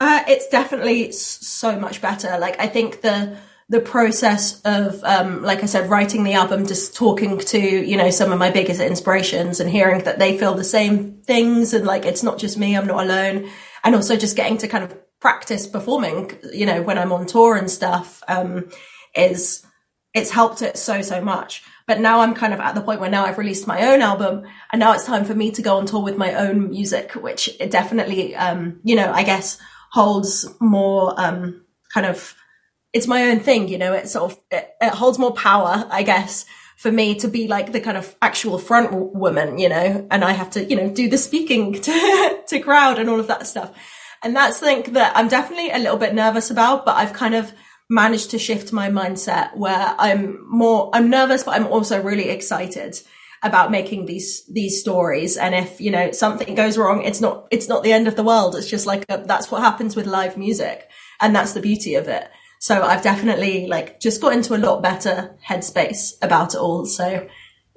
[0.00, 2.36] Uh, it's definitely so much better.
[2.38, 3.36] Like I think the
[3.70, 8.10] the process of um, like I said, writing the album, just talking to you know
[8.10, 12.04] some of my biggest inspirations and hearing that they feel the same things and like
[12.04, 13.48] it's not just me, I'm not alone,
[13.84, 17.56] and also just getting to kind of practice performing, you know, when I'm on tour
[17.56, 18.68] and stuff, um,
[19.14, 19.64] is
[20.12, 21.62] it's helped it so so much.
[21.88, 24.44] But now I'm kind of at the point where now I've released my own album
[24.70, 27.48] and now it's time for me to go on tour with my own music, which
[27.58, 29.58] it definitely, um, you know, I guess
[29.90, 32.36] holds more um, kind of
[32.92, 33.94] it's my own thing, you know.
[33.94, 36.44] It sort of it, it, holds more power, I guess,
[36.76, 40.06] for me to be like the kind of actual front woman, you know.
[40.10, 43.28] And I have to, you know, do the speaking to to crowd and all of
[43.28, 43.74] that stuff.
[44.22, 47.52] And that's something that I'm definitely a little bit nervous about, but I've kind of
[47.88, 53.00] managed to shift my mindset where I'm more I'm nervous, but I'm also really excited
[53.42, 55.36] about making these these stories.
[55.36, 58.24] And if you know something goes wrong it's not it's not the end of the
[58.24, 58.56] world.
[58.56, 60.88] It's just like a, that's what happens with live music.
[61.20, 62.28] And that's the beauty of it.
[62.60, 66.84] So i've definitely like just got into a lot better headspace about it all.
[66.84, 67.28] So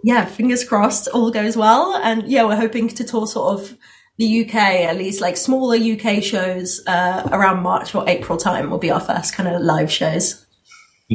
[0.04, 1.96] yeah fingers crossed all goes well.
[1.96, 3.78] And yeah we're hoping to tour sort of
[4.18, 8.78] the UK, at least like smaller UK shows uh, around March or April time will
[8.78, 10.46] be our first kind of live shows.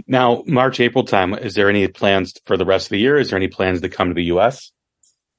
[0.06, 3.16] Now, March, April time, is there any plans for the rest of the year?
[3.16, 4.72] Is there any plans to come to the US?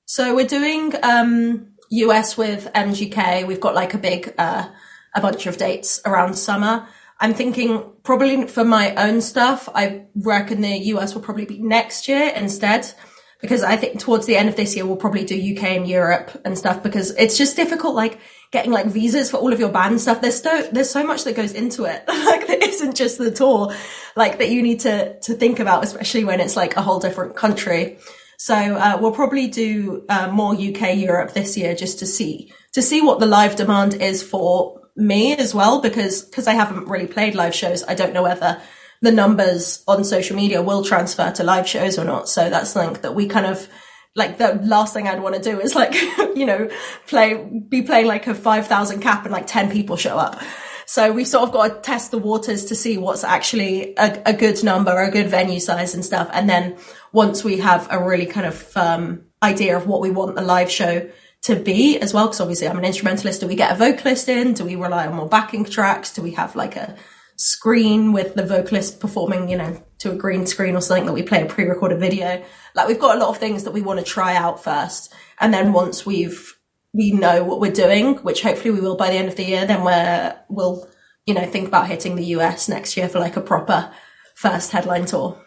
[0.06, 3.46] So we're doing um, US with MGK.
[3.46, 4.70] We've got like a big, uh,
[5.14, 6.88] a bunch of dates around summer.
[7.20, 12.08] I'm thinking probably for my own stuff, I reckon the US will probably be next
[12.08, 12.94] year instead
[13.42, 16.32] because I think towards the end of this year we'll probably do UK and Europe
[16.44, 18.20] and stuff because it's just difficult like
[18.52, 20.22] getting like visas for all of your band stuff.
[20.22, 22.04] There's so there's so much that goes into it.
[22.08, 23.74] like there isn't just the tour
[24.16, 27.36] like that you need to to think about, especially when it's like a whole different
[27.36, 27.98] country.
[28.38, 32.82] So uh, we'll probably do uh, more UK Europe this year just to see to
[32.82, 37.08] see what the live demand is for me as well because because I haven't really
[37.08, 37.84] played live shows.
[37.84, 38.62] I don't know whether
[39.02, 42.28] the numbers on social media will transfer to live shows or not.
[42.30, 43.68] So that's something that we kind of
[44.16, 45.94] like the last thing I'd want to do is like,
[46.36, 46.70] you know,
[47.06, 47.36] play,
[47.70, 50.42] be playing like a 5,000 cap and like 10 people show up.
[50.88, 54.34] So we've sort of got to test the waters to see what's actually a, a
[54.34, 56.30] good number, a good venue size and stuff.
[56.34, 56.78] And then
[57.12, 60.72] once we have a really kind of firm idea of what we want the live
[60.72, 61.10] show
[61.44, 64.54] to be as well, because obviously I'm an instrumentalist, do we get a vocalist in?
[64.54, 66.14] Do we rely on more backing tracks?
[66.14, 66.96] Do we have like a
[67.38, 71.24] screen with the vocalist performing, you know, to a green screen or something that we
[71.24, 72.44] play a pre-recorded video.
[72.76, 75.14] Like we've got a lot of things that we want to try out first.
[75.40, 76.56] And then once we've,
[76.94, 79.66] we know what we're doing, which hopefully we will by the end of the year,
[79.66, 80.90] then we're, we'll,
[81.26, 83.92] you know, think about hitting the US next year for like a proper
[84.36, 85.42] first headline tour.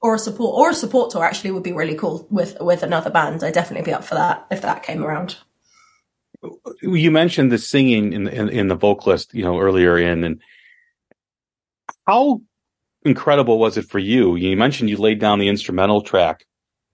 [0.00, 3.10] Or a support, or a support tour actually would be really cool with, with another
[3.10, 3.42] band.
[3.42, 5.36] I'd definitely be up for that if that came around.
[6.82, 10.40] You mentioned the singing in in, in the vocalist, you know, earlier in, and
[12.08, 12.40] how
[13.04, 14.34] incredible was it for you?
[14.34, 16.46] You mentioned you laid down the instrumental track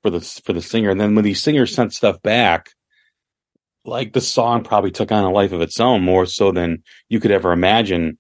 [0.03, 2.71] for the for the singer, and then when these singers sent stuff back,
[3.85, 7.21] like the song probably took on a life of its own, more so than you
[7.21, 8.19] could ever imagine.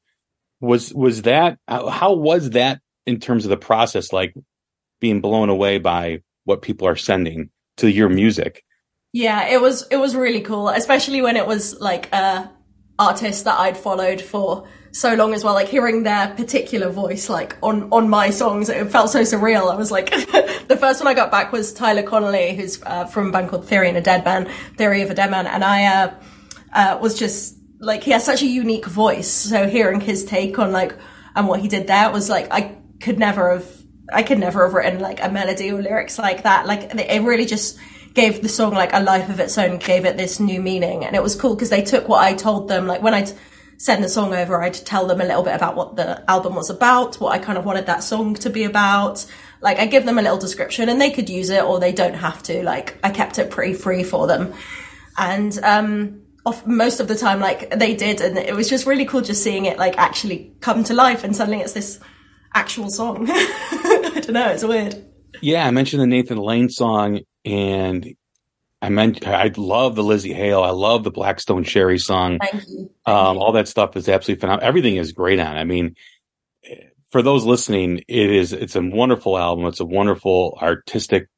[0.60, 4.32] Was was that how was that in terms of the process, like
[5.00, 8.64] being blown away by what people are sending to your music?
[9.12, 12.52] Yeah, it was it was really cool, especially when it was like a
[13.00, 15.54] artist that I'd followed for so long as well.
[15.54, 19.70] Like hearing their particular voice, like on on my songs, it felt so surreal.
[19.70, 20.10] I was like,
[20.68, 23.66] the first one I got back was Tyler Connolly, who's uh, from a band called
[23.66, 26.14] Theory and a Dead Man, Theory of a Dead Man, and I uh,
[26.72, 29.28] uh, was just like, he has such a unique voice.
[29.28, 30.96] So hearing his take on like
[31.34, 33.68] and what he did there was like, I could never have,
[34.12, 36.66] I could never have written like a melody or lyrics like that.
[36.66, 37.78] Like it really just
[38.14, 41.16] gave the song like a life of its own, gave it this new meaning, and
[41.16, 43.26] it was cool because they took what I told them, like when I
[43.78, 46.70] send the song over, I'd tell them a little bit about what the album was
[46.70, 49.24] about, what I kind of wanted that song to be about.
[49.60, 52.14] Like I give them a little description and they could use it or they don't
[52.14, 52.62] have to.
[52.62, 54.54] Like I kept it pretty free for them.
[55.16, 58.20] And, um, off most of the time, like they did.
[58.20, 61.34] And it was just really cool just seeing it like actually come to life and
[61.34, 61.98] suddenly it's this
[62.52, 63.26] actual song.
[63.30, 64.50] I don't know.
[64.50, 65.04] It's weird.
[65.40, 65.66] Yeah.
[65.66, 68.14] I mentioned the Nathan Lane song and
[68.84, 70.62] I meant I love the Lzzy Hale.
[70.62, 72.38] I love the Black Stone Cherry song.
[72.38, 72.90] Thank you.
[73.06, 73.42] Thank um, you.
[73.42, 74.68] All that stuff is absolutely phenomenal.
[74.68, 75.56] Everything is great on.
[75.56, 75.60] It.
[75.60, 75.96] I mean,
[77.10, 79.64] for those listening, it is it's a wonderful album.
[79.64, 81.28] It's a wonderful artistic,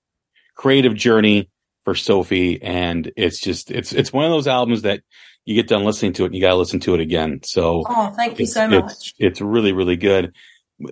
[0.57, 1.49] creative journey
[1.85, 5.03] for Sophie, and it's just it's it's one of those albums that
[5.45, 7.43] you get done listening to it, and you got to listen to it again.
[7.45, 8.91] So, oh, thank you so much.
[8.91, 10.35] It's, it's really really good.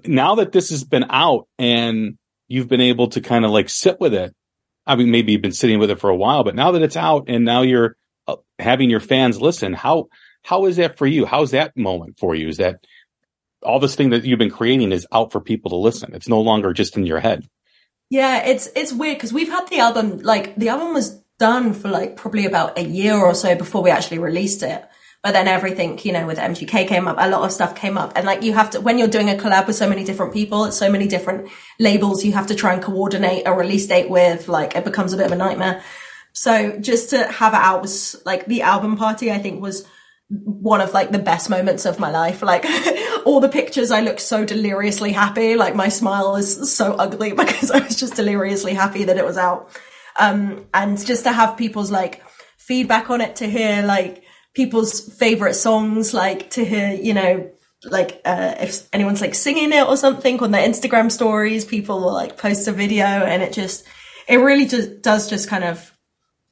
[0.07, 3.99] Now that this has been out and you've been able to kind of like sit
[3.99, 4.33] with it
[4.87, 6.97] I mean, maybe you've been sitting with it for a while, but now that it's
[6.97, 10.09] out and now you're uh, having your fans listen, how,
[10.43, 11.25] how is that for you?
[11.25, 12.49] How's that moment for you?
[12.49, 12.85] Is that
[13.63, 16.15] all this thing that you've been creating is out for people to listen?
[16.15, 17.49] It's no longer just in your head.
[18.11, 21.89] Yeah, it's, it's weird because we've had the album, like the album was done for
[21.89, 24.85] like probably about a year or so before we actually released it.
[25.25, 28.13] But then everything, you know, with MGK came up, a lot of stuff came up.
[28.15, 30.67] And like you have to, when you're doing a collab with so many different people,
[30.67, 31.49] it's so many different
[31.81, 35.17] labels you have to try and coordinate a release date with, like it becomes a
[35.17, 35.83] bit of a nightmare.
[36.35, 39.87] So just to have it out was like the album party, I think was
[40.29, 42.43] one of like the best moments of my life.
[42.43, 42.67] Like
[43.25, 45.55] all the pictures, I look so deliriously happy.
[45.55, 49.39] Like my smile is so ugly because I was just deliriously happy that it was
[49.39, 49.71] out.
[50.21, 52.23] Um, and just to have people's like
[52.59, 54.24] feedback on it to hear like,
[54.55, 57.51] people's favorite songs, like to hear, you know,
[57.85, 62.15] like uh, if anyone's like singing it or something on their Instagram stories, people will
[62.15, 63.85] like post a video, and it just
[64.29, 65.95] it really just does just kind of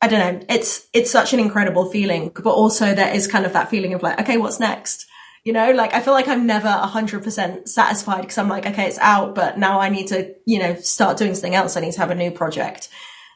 [0.00, 0.46] I don't know.
[0.48, 4.02] It's it's such an incredible feeling, but also there is kind of that feeling of
[4.02, 5.06] like, okay, what's next?
[5.44, 8.86] You know, like I feel like I'm never hundred percent satisfied because I'm like, okay,
[8.86, 11.76] it's out, but now I need to, you know, start doing something else.
[11.76, 12.88] I need to have a new project.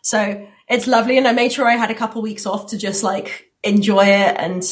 [0.03, 1.19] So it's lovely.
[1.19, 4.37] And I made sure I had a couple weeks off to just like enjoy it
[4.39, 4.63] and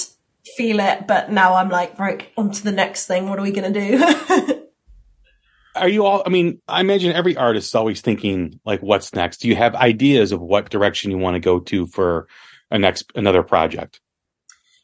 [0.57, 1.07] feel it.
[1.07, 3.29] But now I'm like, right, on to the next thing.
[3.29, 4.65] What are we going to do?
[5.77, 9.39] are you all, I mean, I imagine every artist is always thinking like, what's next?
[9.39, 12.29] Do you have ideas of what direction you want to go to for
[12.71, 14.01] a next, another project?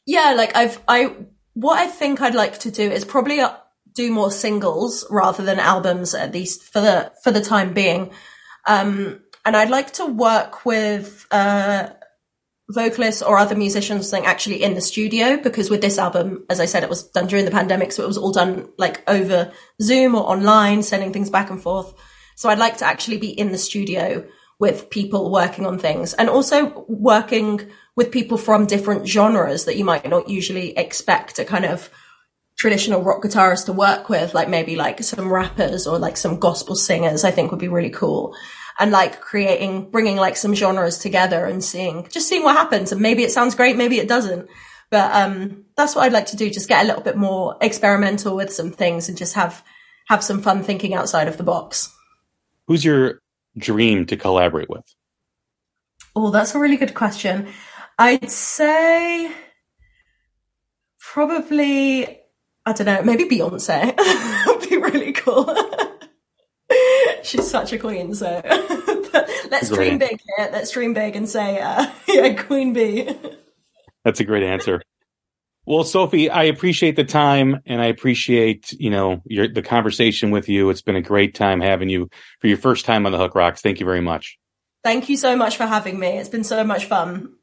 [0.05, 0.33] Yeah.
[0.35, 1.15] Like I've, I,
[1.53, 3.53] what I think I'd like to do is probably uh,
[3.93, 8.11] do more singles rather than albums, at least for the, for the time being.
[8.67, 11.89] Um, and I'd like to work with, uh,
[12.73, 16.65] vocalists or other musicians like actually in the studio because with this album as i
[16.65, 19.51] said it was done during the pandemic so it was all done like over
[19.81, 21.93] zoom or online sending things back and forth.
[22.35, 24.25] So i'd like to actually be in the studio
[24.59, 29.83] with people working on things and also working with people from different genres that you
[29.83, 31.89] might not usually expect a kind of
[32.57, 36.75] traditional rock guitarist to work with like maybe like some rappers or like some gospel
[36.75, 38.35] singers i think would be really cool
[38.81, 42.91] and like creating, bringing like some genres together and seeing, just seeing what happens.
[42.91, 44.49] And maybe it sounds great, maybe it doesn't.
[44.89, 46.49] But um, that's what I'd like to do.
[46.49, 49.63] Just get a little bit more experimental with some things and just have
[50.07, 51.93] have some fun thinking outside of the box.
[52.67, 53.21] Who's your
[53.55, 54.83] dream to collaborate with?
[56.15, 57.49] Oh, that's a really good question.
[57.99, 59.31] I'd say
[60.99, 62.19] probably
[62.65, 63.95] I don't know, maybe Beyonce
[64.47, 65.55] would be really cool.
[67.23, 68.41] She's such a queen, so
[69.49, 70.49] let's dream big here.
[70.51, 73.15] Let's dream big and say, uh, yeah, Queen Bee.
[74.03, 74.81] That's a great answer.
[75.65, 80.49] Well, Sophie, I appreciate the time and I appreciate, you know, your, the conversation with
[80.49, 80.71] you.
[80.71, 82.09] It's been a great time having you
[82.39, 83.61] for your first time on the Hook Rocks.
[83.61, 84.39] Thank you very much.
[84.83, 86.17] Thank you so much for having me.
[86.17, 87.35] It's been so much fun.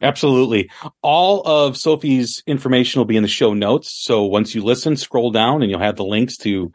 [0.00, 0.68] Absolutely.
[1.02, 3.92] All of Sophie's information will be in the show notes.
[3.92, 6.72] So once you listen, scroll down and you'll have the links to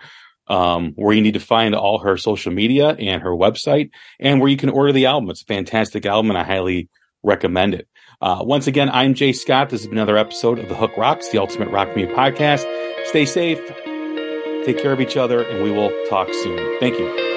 [0.48, 4.50] um, where you need to find all her social media and her website and where
[4.50, 5.30] you can order the album.
[5.30, 6.90] It's a fantastic album and I highly
[7.24, 7.88] recommend it.
[8.22, 9.70] Uh, once again, I'm Jay Scott.
[9.70, 12.66] This been another episode of The Hook Rocks, the ultimate rock music podcast.
[13.06, 13.60] Stay safe,
[14.66, 16.80] take care of each other, and we will talk soon.
[16.80, 17.37] Thank you.